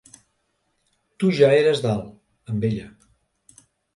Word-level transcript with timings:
Tu 1.23 1.29
ja 1.41 1.51
eres 1.57 1.83
dalt, 1.85 2.09
amb 2.53 2.65
ella. 2.71 2.89